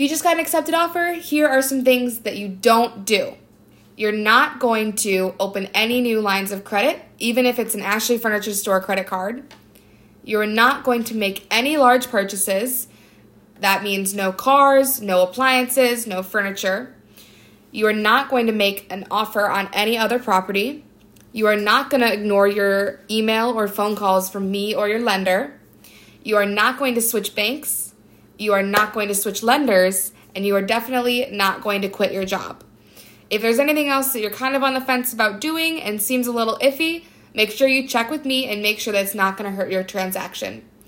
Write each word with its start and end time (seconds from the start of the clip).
You 0.00 0.08
just 0.08 0.22
got 0.22 0.36
an 0.36 0.40
accepted 0.40 0.72
offer. 0.72 1.12
Here 1.12 1.46
are 1.46 1.60
some 1.60 1.84
things 1.84 2.20
that 2.20 2.38
you 2.38 2.48
don't 2.48 3.04
do. 3.04 3.34
You're 3.98 4.12
not 4.12 4.58
going 4.58 4.94
to 4.94 5.34
open 5.38 5.66
any 5.74 6.00
new 6.00 6.22
lines 6.22 6.52
of 6.52 6.64
credit, 6.64 7.02
even 7.18 7.44
if 7.44 7.58
it's 7.58 7.74
an 7.74 7.82
Ashley 7.82 8.16
Furniture 8.16 8.54
Store 8.54 8.80
credit 8.80 9.06
card. 9.06 9.52
You're 10.24 10.46
not 10.46 10.84
going 10.84 11.04
to 11.04 11.14
make 11.14 11.46
any 11.50 11.76
large 11.76 12.08
purchases. 12.08 12.88
That 13.58 13.82
means 13.82 14.14
no 14.14 14.32
cars, 14.32 15.02
no 15.02 15.22
appliances, 15.22 16.06
no 16.06 16.22
furniture. 16.22 16.94
You 17.70 17.86
are 17.86 17.92
not 17.92 18.30
going 18.30 18.46
to 18.46 18.52
make 18.52 18.90
an 18.90 19.06
offer 19.10 19.50
on 19.50 19.68
any 19.74 19.98
other 19.98 20.18
property. 20.18 20.82
You 21.32 21.46
are 21.46 21.58
not 21.58 21.90
going 21.90 22.00
to 22.00 22.10
ignore 22.10 22.48
your 22.48 23.00
email 23.10 23.50
or 23.50 23.68
phone 23.68 23.96
calls 23.96 24.30
from 24.30 24.50
me 24.50 24.74
or 24.74 24.88
your 24.88 25.00
lender. 25.00 25.60
You 26.24 26.36
are 26.36 26.46
not 26.46 26.78
going 26.78 26.94
to 26.94 27.02
switch 27.02 27.34
banks. 27.34 27.89
You 28.40 28.54
are 28.54 28.62
not 28.62 28.92
going 28.92 29.08
to 29.08 29.14
switch 29.14 29.42
lenders. 29.42 30.12
And 30.34 30.46
you 30.46 30.54
are 30.54 30.62
definitely 30.62 31.28
not 31.32 31.60
going 31.60 31.82
to 31.82 31.88
quit 31.88 32.12
your 32.12 32.24
job. 32.24 32.62
If 33.30 33.42
there's 33.42 33.58
anything 33.58 33.88
else 33.88 34.12
that 34.12 34.20
you're 34.20 34.30
kind 34.30 34.54
of 34.54 34.62
on 34.62 34.74
the 34.74 34.80
fence 34.80 35.12
about 35.12 35.40
doing 35.40 35.80
and 35.82 36.00
seems 36.00 36.26
a 36.26 36.32
little 36.32 36.56
iffy, 36.62 37.04
make 37.34 37.50
sure 37.50 37.68
you 37.68 37.86
check 37.86 38.10
with 38.10 38.24
me 38.24 38.46
and 38.46 38.62
make 38.62 38.78
sure 38.78 38.92
that 38.92 39.04
it's 39.04 39.14
not 39.14 39.36
going 39.36 39.50
to 39.50 39.56
hurt 39.56 39.72
your 39.72 39.82
transaction. 39.82 40.62